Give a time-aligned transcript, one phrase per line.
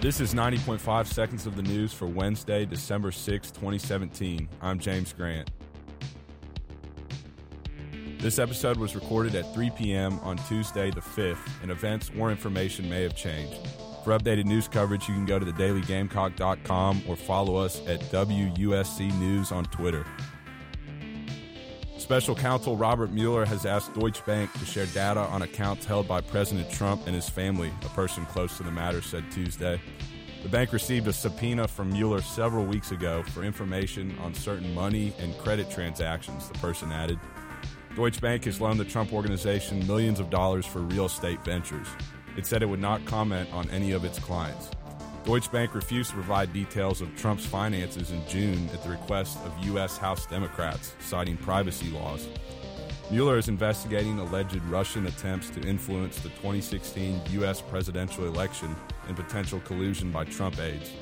[0.00, 4.48] This is 90.5 seconds of the news for Wednesday, December 6, 2017.
[4.60, 5.50] I'm James Grant.
[8.18, 10.18] This episode was recorded at 3 p.m.
[10.20, 13.58] on Tuesday, the 5th, and events or information may have changed.
[14.04, 19.52] For updated news coverage, you can go to thedailygamecock.com or follow us at WUSC News
[19.52, 20.04] on Twitter.
[21.98, 26.20] Special counsel Robert Mueller has asked Deutsche Bank to share data on accounts held by
[26.20, 29.80] President Trump and his family, a person close to the matter said Tuesday.
[30.42, 35.14] The bank received a subpoena from Mueller several weeks ago for information on certain money
[35.18, 37.18] and credit transactions, the person added.
[37.96, 41.88] Deutsche Bank has loaned the Trump organization millions of dollars for real estate ventures.
[42.36, 44.70] It said it would not comment on any of its clients.
[45.26, 49.52] Deutsche Bank refused to provide details of Trump's finances in June at the request of
[49.64, 49.98] U.S.
[49.98, 52.28] House Democrats, citing privacy laws.
[53.10, 57.60] Mueller is investigating alleged Russian attempts to influence the 2016 U.S.
[57.60, 58.76] presidential election
[59.08, 60.92] and potential collusion by Trump aides.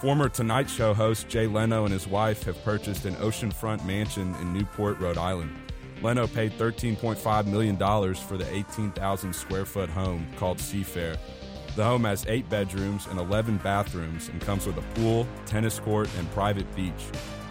[0.00, 4.54] Former Tonight Show host Jay Leno and his wife have purchased an oceanfront mansion in
[4.54, 5.54] Newport, Rhode Island.
[6.00, 7.76] Leno paid $13.5 million
[8.14, 11.18] for the 18,000 square foot home called Seafair.
[11.76, 16.08] The home has eight bedrooms and 11 bathrooms and comes with a pool, tennis court,
[16.18, 16.92] and private beach.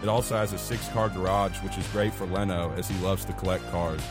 [0.02, 3.25] It also has a six car garage, which is great for Leno as he loves
[3.25, 4.01] to collect cars.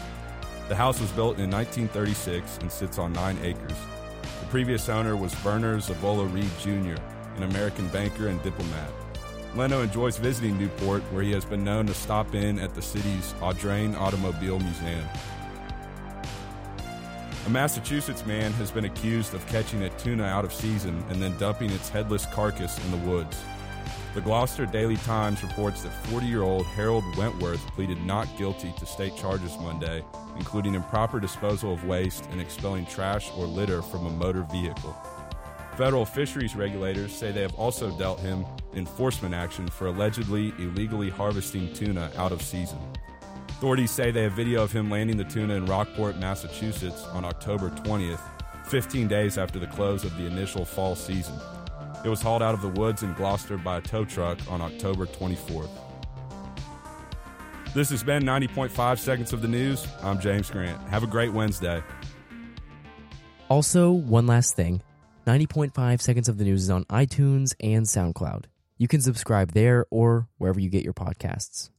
[0.69, 3.79] The house was built in 1936 and sits on nine acres.
[4.41, 7.01] The previous owner was Verner Zevola Reed Jr.,
[7.37, 8.91] an American banker and diplomat.
[9.55, 13.33] Leno enjoys visiting Newport, where he has been known to stop in at the city's
[13.41, 15.07] Audrain Automobile Museum.
[17.45, 21.37] A Massachusetts man has been accused of catching a tuna out of season and then
[21.39, 23.37] dumping its headless carcass in the woods.
[24.15, 28.87] The Gloucester Daily Times reports that 40 year old Harold Wentworth pleaded not guilty to
[28.87, 30.05] state charges Monday,
[30.37, 34.97] including improper disposal of waste and expelling trash or litter from a motor vehicle.
[35.77, 41.73] Federal fisheries regulators say they have also dealt him enforcement action for allegedly illegally harvesting
[41.75, 42.79] tuna out of season.
[43.63, 47.71] Authorities say they have video of him landing the tuna in Rockport, Massachusetts on October
[47.71, 48.19] 20th,
[48.67, 51.37] 15 days after the close of the initial fall season.
[52.05, 55.07] It was hauled out of the woods in Gloucester by a tow truck on October
[55.07, 55.71] 24th.
[57.73, 59.87] This has been 90.5 Seconds of the News.
[60.03, 60.81] I'm James Grant.
[60.89, 61.85] Have a great Wednesday.
[63.49, 64.83] Also, one last thing
[65.29, 68.47] 90.5 Seconds of the News is on iTunes and SoundCloud.
[68.77, 71.71] You can subscribe there or wherever you get your podcasts.